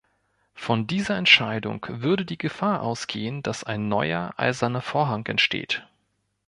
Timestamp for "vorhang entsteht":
4.81-5.87